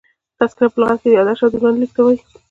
تذکره 0.39 0.67
په 0.73 0.77
لغت 0.81 0.97
کښي 0.99 1.09
یاداشت 1.17 1.41
او 1.43 1.59
ژوند 1.61 1.79
لیک 1.81 1.91
ته 1.95 2.01
وايي. 2.03 2.19